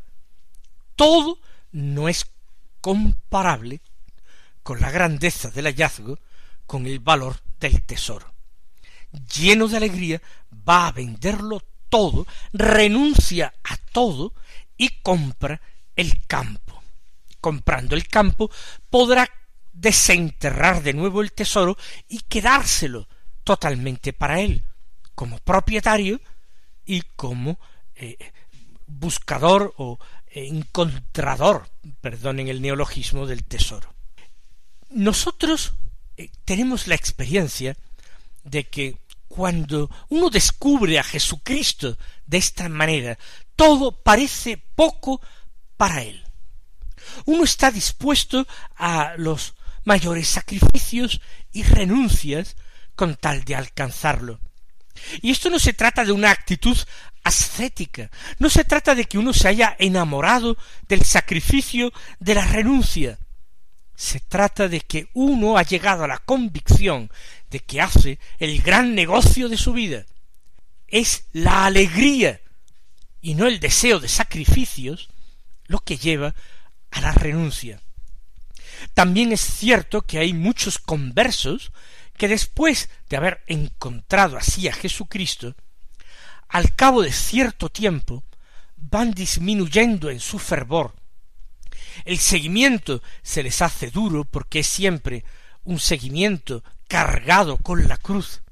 todo 0.96 1.38
no 1.70 2.08
es 2.08 2.26
comparable 2.80 3.80
con 4.64 4.80
la 4.80 4.90
grandeza 4.90 5.50
del 5.50 5.66
hallazgo, 5.66 6.18
con 6.66 6.86
el 6.86 6.98
valor 6.98 7.36
del 7.60 7.80
tesoro 7.82 8.34
lleno 9.32 9.68
de 9.68 9.76
alegría, 9.76 10.22
va 10.68 10.88
a 10.88 10.92
venderlo 10.92 11.62
todo, 11.88 12.26
renuncia 12.52 13.54
a 13.62 13.76
todo 13.76 14.32
y 14.76 15.00
compra 15.02 15.60
el 15.96 16.26
campo. 16.26 16.82
Comprando 17.40 17.94
el 17.94 18.08
campo 18.08 18.50
podrá 18.90 19.28
desenterrar 19.72 20.82
de 20.82 20.94
nuevo 20.94 21.20
el 21.20 21.32
tesoro 21.32 21.76
y 22.08 22.20
quedárselo 22.20 23.08
totalmente 23.44 24.12
para 24.12 24.40
él, 24.40 24.64
como 25.14 25.38
propietario 25.38 26.20
y 26.84 27.02
como 27.16 27.58
eh, 27.94 28.16
buscador 28.86 29.74
o 29.76 29.98
encontrador, 30.26 31.68
perdonen 32.00 32.48
el 32.48 32.62
neologismo, 32.62 33.26
del 33.26 33.44
tesoro. 33.44 33.93
Nosotros 34.94 35.74
eh, 36.16 36.30
tenemos 36.44 36.86
la 36.86 36.94
experiencia 36.94 37.76
de 38.44 38.64
que 38.68 38.96
cuando 39.26 39.90
uno 40.08 40.30
descubre 40.30 41.00
a 41.00 41.02
Jesucristo 41.02 41.98
de 42.26 42.38
esta 42.38 42.68
manera, 42.68 43.18
todo 43.56 43.90
parece 44.02 44.56
poco 44.76 45.20
para 45.76 46.02
él. 46.02 46.22
Uno 47.26 47.42
está 47.42 47.72
dispuesto 47.72 48.46
a 48.76 49.14
los 49.18 49.54
mayores 49.82 50.28
sacrificios 50.28 51.20
y 51.52 51.64
renuncias 51.64 52.56
con 52.94 53.16
tal 53.16 53.42
de 53.42 53.56
alcanzarlo. 53.56 54.40
Y 55.20 55.32
esto 55.32 55.50
no 55.50 55.58
se 55.58 55.72
trata 55.72 56.04
de 56.04 56.12
una 56.12 56.30
actitud 56.30 56.78
ascética, 57.24 58.12
no 58.38 58.48
se 58.48 58.62
trata 58.62 58.94
de 58.94 59.06
que 59.06 59.18
uno 59.18 59.32
se 59.32 59.48
haya 59.48 59.74
enamorado 59.80 60.56
del 60.86 61.02
sacrificio 61.02 61.92
de 62.20 62.36
la 62.36 62.46
renuncia, 62.46 63.18
se 63.94 64.20
trata 64.20 64.68
de 64.68 64.80
que 64.80 65.08
uno 65.14 65.56
ha 65.56 65.62
llegado 65.62 66.04
a 66.04 66.08
la 66.08 66.18
convicción 66.18 67.10
de 67.50 67.60
que 67.60 67.80
hace 67.80 68.18
el 68.38 68.60
gran 68.62 68.94
negocio 68.94 69.48
de 69.48 69.56
su 69.56 69.72
vida. 69.72 70.04
Es 70.88 71.24
la 71.32 71.66
alegría 71.66 72.40
y 73.20 73.34
no 73.34 73.46
el 73.46 73.60
deseo 73.60 74.00
de 74.00 74.08
sacrificios 74.08 75.08
lo 75.66 75.78
que 75.78 75.96
lleva 75.96 76.34
a 76.90 77.00
la 77.00 77.12
renuncia. 77.12 77.80
También 78.92 79.32
es 79.32 79.40
cierto 79.40 80.02
que 80.02 80.18
hay 80.18 80.32
muchos 80.32 80.78
conversos 80.78 81.72
que 82.16 82.28
después 82.28 82.90
de 83.08 83.16
haber 83.16 83.42
encontrado 83.46 84.36
así 84.36 84.68
a 84.68 84.72
Jesucristo, 84.72 85.54
al 86.48 86.74
cabo 86.74 87.02
de 87.02 87.12
cierto 87.12 87.68
tiempo 87.68 88.24
van 88.76 89.12
disminuyendo 89.12 90.10
en 90.10 90.20
su 90.20 90.38
fervor, 90.38 90.94
el 92.04 92.18
seguimiento 92.18 93.02
se 93.22 93.42
les 93.42 93.62
hace 93.62 93.90
duro 93.90 94.24
porque 94.24 94.60
es 94.60 94.66
siempre 94.66 95.24
un 95.64 95.78
seguimiento 95.78 96.62
cargado 96.88 97.56
con 97.56 97.88
la 97.88 97.96
cruz, 97.96 98.42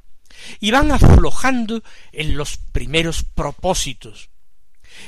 y 0.61 0.71
van 0.71 0.91
aflojando 0.91 1.83
en 2.13 2.37
los 2.37 2.57
primeros 2.57 3.23
propósitos, 3.23 4.31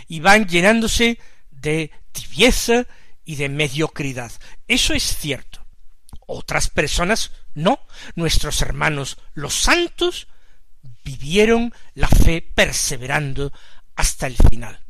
y 0.08 0.20
van 0.20 0.46
llenándose 0.46 1.18
de 1.50 1.90
tibieza 2.12 2.86
y 3.24 3.36
de 3.36 3.48
mediocridad. 3.48 4.32
Eso 4.68 4.94
es 4.94 5.16
cierto. 5.16 5.64
Otras 6.26 6.70
personas 6.70 7.32
no. 7.54 7.80
Nuestros 8.14 8.62
hermanos 8.62 9.18
los 9.34 9.54
santos 9.54 10.28
vivieron 11.04 11.74
la 11.94 12.08
fe 12.08 12.42
perseverando 12.54 13.52
hasta 13.96 14.26
el 14.26 14.36
final. 14.36 14.80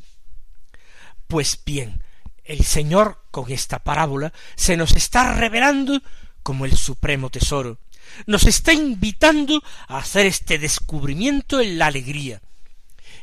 Pues 1.26 1.60
bien, 1.64 2.03
el 2.44 2.64
Señor 2.64 3.24
con 3.30 3.50
esta 3.50 3.78
parábola 3.78 4.32
se 4.54 4.76
nos 4.76 4.92
está 4.92 5.34
revelando 5.34 6.02
como 6.42 6.64
el 6.66 6.76
supremo 6.76 7.30
tesoro, 7.30 7.78
nos 8.26 8.44
está 8.44 8.72
invitando 8.72 9.62
a 9.88 9.98
hacer 9.98 10.26
este 10.26 10.58
descubrimiento 10.58 11.60
en 11.60 11.78
la 11.78 11.86
alegría, 11.86 12.40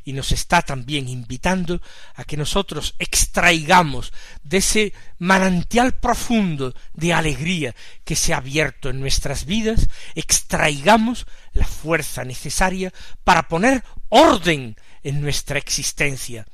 y 0.03 0.13
nos 0.13 0.31
está 0.31 0.61
también 0.61 1.07
invitando 1.07 1.81
a 2.15 2.23
que 2.23 2.37
nosotros 2.37 2.95
extraigamos 2.97 4.11
de 4.43 4.57
ese 4.57 4.93
manantial 5.19 5.93
profundo 5.93 6.73
de 6.93 7.13
alegría 7.13 7.75
que 8.03 8.15
se 8.15 8.33
ha 8.33 8.37
abierto 8.37 8.89
en 8.89 8.99
nuestras 8.99 9.45
vidas, 9.45 9.87
extraigamos 10.15 11.27
la 11.53 11.67
fuerza 11.67 12.23
necesaria 12.23 12.91
para 13.23 13.47
poner 13.47 13.83
orden 14.09 14.75
en 15.03 15.21
nuestra 15.21 15.59
existencia, 15.59 16.47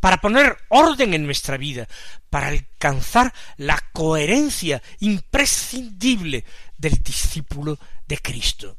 para 0.00 0.18
poner 0.18 0.56
orden 0.68 1.14
en 1.14 1.24
nuestra 1.24 1.56
vida, 1.56 1.88
para 2.30 2.48
alcanzar 2.48 3.32
la 3.56 3.78
coherencia 3.92 4.82
imprescindible 5.00 6.44
del 6.76 6.94
discípulo 7.02 7.78
de 8.06 8.18
Cristo. 8.18 8.78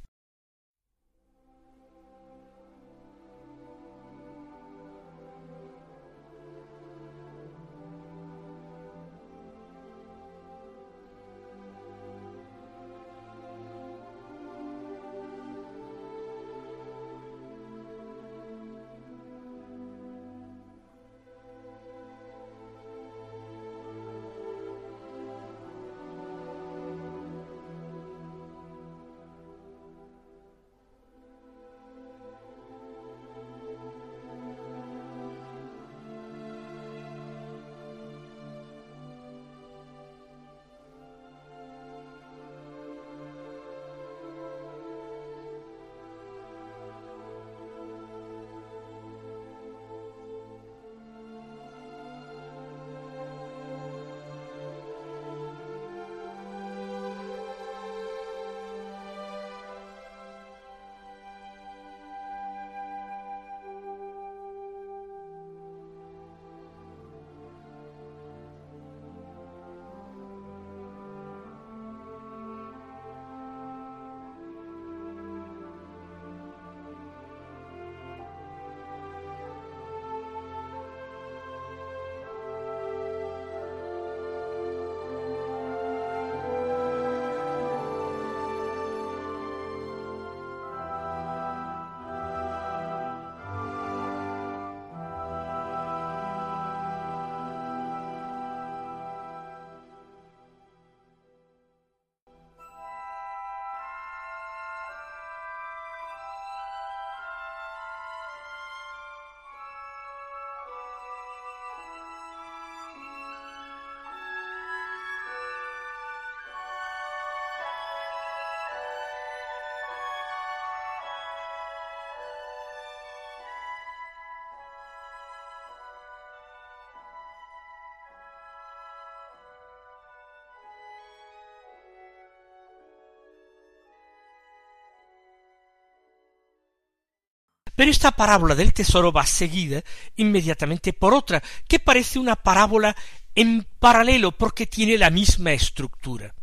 Pero 137.77 137.91
esta 137.91 138.11
parábola 138.11 138.55
del 138.55 138.73
tesoro 138.73 139.11
va 139.11 139.23
seguida 139.27 139.83
inmediatamente 140.15 140.93
por 140.93 141.13
otra, 141.13 141.43
que 141.67 141.77
parece 141.77 142.17
una 142.17 142.35
parábola 142.35 142.95
en 143.35 143.67
paralelo 143.77 144.31
porque 144.31 144.65
tiene 144.65 144.97
la 144.97 145.11
misma 145.11 145.51
estructura. 145.51 146.33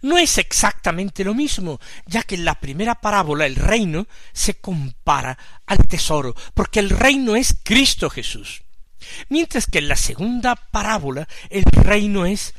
No 0.00 0.16
es 0.16 0.38
exactamente 0.38 1.24
lo 1.24 1.34
mismo, 1.34 1.80
ya 2.06 2.22
que 2.22 2.36
en 2.36 2.44
la 2.44 2.54
primera 2.60 3.00
parábola 3.00 3.46
el 3.46 3.56
reino 3.56 4.06
se 4.32 4.54
compara 4.54 5.36
al 5.66 5.88
tesoro, 5.88 6.36
porque 6.54 6.78
el 6.78 6.90
reino 6.90 7.34
es 7.34 7.56
Cristo 7.64 8.08
Jesús. 8.08 8.62
Mientras 9.28 9.66
que 9.66 9.78
en 9.78 9.88
la 9.88 9.96
segunda 9.96 10.54
parábola 10.54 11.26
el 11.50 11.64
reino 11.64 12.26
es 12.26 12.54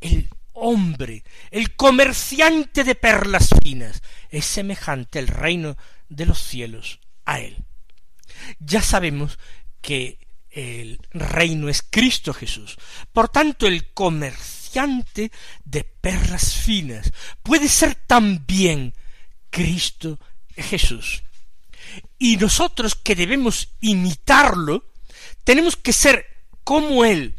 el 0.00 0.28
hombre, 0.52 1.24
el 1.50 1.74
comerciante 1.74 2.84
de 2.84 2.94
perlas 2.94 3.50
finas, 3.60 4.04
es 4.30 4.44
semejante 4.44 5.18
el 5.18 5.26
reino 5.26 5.76
de 6.08 6.26
los 6.26 6.40
cielos 6.40 7.00
a 7.24 7.40
él. 7.40 7.64
Ya 8.58 8.82
sabemos 8.82 9.38
que 9.80 10.18
el 10.50 11.00
reino 11.12 11.68
es 11.68 11.82
Cristo 11.82 12.32
Jesús. 12.32 12.76
Por 13.12 13.28
tanto, 13.28 13.66
el 13.66 13.92
comerciante 13.92 15.30
de 15.64 15.84
perlas 15.84 16.54
finas 16.54 17.12
puede 17.42 17.68
ser 17.68 17.94
también 17.94 18.94
Cristo 19.50 20.18
Jesús. 20.56 21.22
Y 22.18 22.36
nosotros 22.36 22.94
que 22.94 23.14
debemos 23.14 23.74
imitarlo, 23.80 24.92
tenemos 25.44 25.76
que 25.76 25.92
ser 25.92 26.26
como 26.62 27.04
Él. 27.04 27.36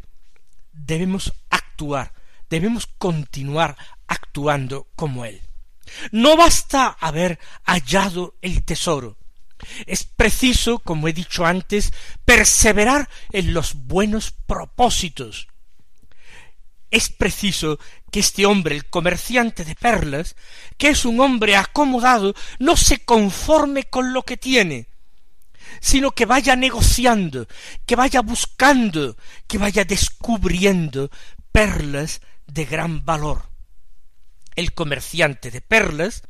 Debemos 0.72 1.32
actuar, 1.50 2.12
debemos 2.48 2.86
continuar 2.86 3.76
actuando 4.06 4.88
como 4.94 5.24
Él. 5.24 5.42
No 6.12 6.36
basta 6.36 6.88
haber 7.00 7.38
hallado 7.64 8.36
el 8.42 8.64
tesoro. 8.64 9.18
Es 9.86 10.04
preciso, 10.04 10.78
como 10.78 11.08
he 11.08 11.12
dicho 11.12 11.46
antes, 11.46 11.92
perseverar 12.24 13.08
en 13.32 13.54
los 13.54 13.74
buenos 13.74 14.30
propósitos. 14.30 15.48
Es 16.90 17.08
preciso 17.08 17.78
que 18.10 18.20
este 18.20 18.46
hombre, 18.46 18.76
el 18.76 18.86
comerciante 18.86 19.64
de 19.64 19.74
perlas, 19.74 20.36
que 20.76 20.88
es 20.88 21.04
un 21.04 21.20
hombre 21.20 21.56
acomodado, 21.56 22.34
no 22.58 22.76
se 22.76 23.04
conforme 23.04 23.84
con 23.84 24.12
lo 24.12 24.22
que 24.22 24.36
tiene, 24.36 24.88
sino 25.80 26.12
que 26.12 26.26
vaya 26.26 26.56
negociando, 26.56 27.46
que 27.84 27.96
vaya 27.96 28.22
buscando, 28.22 29.16
que 29.46 29.58
vaya 29.58 29.84
descubriendo 29.84 31.10
perlas 31.50 32.20
de 32.46 32.64
gran 32.64 33.04
valor. 33.04 33.50
El 34.54 34.72
comerciante 34.72 35.50
de 35.50 35.60
perlas, 35.60 36.22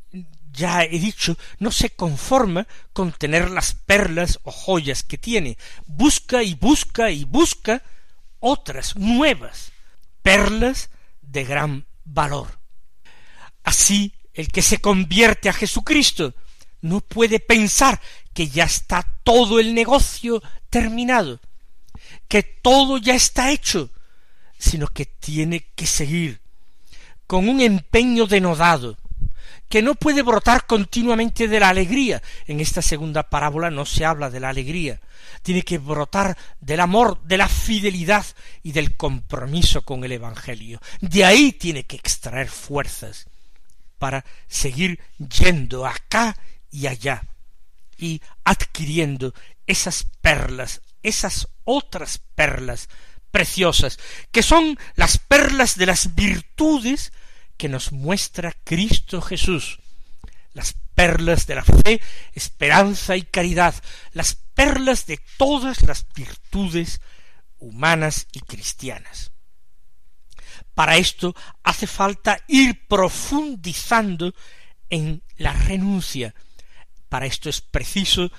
ya 0.57 0.83
he 0.83 0.99
dicho, 0.99 1.37
no 1.59 1.71
se 1.71 1.91
conforma 1.91 2.67
con 2.93 3.13
tener 3.13 3.51
las 3.51 3.75
perlas 3.75 4.41
o 4.43 4.51
joyas 4.51 5.03
que 5.03 5.19
tiene, 5.19 5.59
busca 5.87 6.43
y 6.43 6.55
busca 6.55 7.11
y 7.11 7.25
busca 7.25 7.83
otras 8.41 8.97
nuevas, 8.97 9.73
perlas 10.23 10.91
de 11.21 11.45
gran 11.45 11.87
valor. 12.05 12.59
Así, 13.63 14.15
el 14.33 14.49
que 14.49 14.63
se 14.63 14.79
convierte 14.79 15.49
a 15.49 15.53
Jesucristo 15.53 16.35
no 16.81 17.01
puede 17.01 17.39
pensar 17.39 18.01
que 18.33 18.49
ya 18.49 18.65
está 18.65 19.07
todo 19.25 19.61
el 19.61 19.75
negocio 19.75 20.43
terminado, 20.71 21.41
que 22.29 22.43
todo 22.43 22.99
ya 22.99 23.15
está 23.15 23.51
hecho, 23.51 23.91
sino 24.59 24.89
que 24.89 25.05
tiene 25.05 25.69
que 25.75 25.87
seguir 25.87 26.41
con 27.27 27.49
un 27.49 27.61
empeño 27.61 28.27
denodado, 28.27 28.97
que 29.69 29.83
no 29.83 29.95
puede 29.95 30.23
brotar 30.23 30.67
continuamente 30.67 31.49
de 31.49 31.61
la 31.61 31.69
alegría. 31.69 32.23
En 32.47 32.61
esta 32.61 32.83
segunda 32.83 33.25
parábola 33.25 33.71
no 33.71 33.85
se 33.85 34.05
habla 34.05 34.31
de 34.31 34.41
la 34.41 34.49
alegría, 34.49 35.01
tiene 35.43 35.63
que 35.63 35.79
brotar 35.79 36.37
del 36.61 36.81
amor, 36.81 37.21
de 37.23 37.39
la 37.39 37.49
fidelidad 37.49 38.25
y 38.63 38.73
del 38.73 38.97
compromiso 38.97 39.83
con 39.83 40.05
el 40.05 40.13
Evangelio. 40.13 40.81
De 41.01 41.25
ahí 41.25 41.53
tiene 41.53 41.85
que 41.85 41.97
extraer 41.97 42.49
fuerzas 42.49 43.27
para 43.99 44.25
seguir 44.47 45.01
yendo 45.19 45.87
acá 45.87 46.37
y 46.71 46.87
allá 46.87 47.27
y 47.99 48.21
adquiriendo 48.45 49.33
esas 49.67 50.07
perlas, 50.21 50.83
esas 51.03 51.49
otras 51.65 52.21
perlas 52.35 52.89
preciosas, 53.31 53.99
que 54.31 54.43
son 54.43 54.79
las 54.95 55.19
perlas 55.19 55.77
de 55.77 55.87
las 55.87 56.15
virtudes 56.15 57.13
que 57.57 57.69
nos 57.69 57.93
muestra 57.93 58.55
Cristo 58.65 59.21
Jesús, 59.21 59.81
las 60.53 60.75
perlas 60.95 61.47
de 61.47 61.55
la 61.55 61.65
fe, 61.65 62.01
esperanza 62.33 63.17
y 63.17 63.23
caridad, 63.23 63.75
las 64.13 64.35
perlas 64.55 65.07
de 65.07 65.21
todas 65.37 65.83
las 65.83 66.07
virtudes 66.15 67.01
humanas 67.59 68.27
y 68.33 68.41
cristianas. 68.41 69.31
Para 70.75 70.97
esto 70.97 71.35
hace 71.63 71.87
falta 71.87 72.39
ir 72.49 72.87
profundizando 72.87 74.35
en 74.91 75.23
la 75.37 75.53
renuncia. 75.53 76.35
Para 77.09 77.27
esto 77.27 77.49
es 77.49 77.61
preciso 77.61 78.31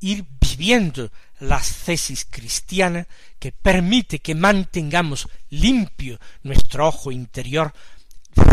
ir 0.00 0.24
viviendo 0.40 1.10
la 1.40 1.62
cesis 1.62 2.24
cristiana 2.24 3.06
que 3.38 3.52
permite 3.52 4.20
que 4.20 4.34
mantengamos 4.34 5.28
limpio 5.50 6.18
nuestro 6.42 6.86
ojo 6.88 7.12
interior, 7.12 7.72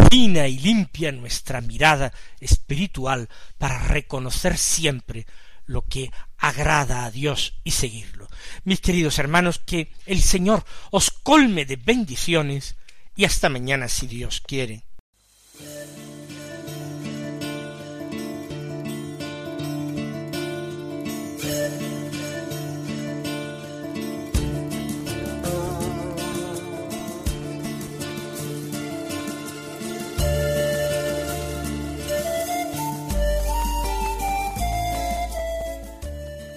fina 0.10 0.48
y 0.48 0.60
limpia 0.60 1.12
nuestra 1.12 1.62
mirada 1.62 2.14
espiritual 2.40 3.30
para 3.58 3.80
reconocer 3.80 4.58
siempre 4.58 5.26
lo 5.66 5.84
que 5.84 6.12
agrada 6.38 7.06
a 7.06 7.12
Dios 7.12 7.56
y 7.64 7.72
seguirlo. 7.72 8.28
Mis 8.64 8.82
queridos 8.82 9.20
hermanos, 9.20 9.60
que 9.60 9.92
el 10.06 10.22
Señor 10.22 10.66
os 10.92 11.10
colme 11.12 11.66
de 11.66 11.78
bendiciones 11.78 12.76
y 13.16 13.26
hasta 13.26 13.50
mañana 13.50 13.88
si 13.88 14.08
Dios 14.08 14.42
quiere. 14.42 14.84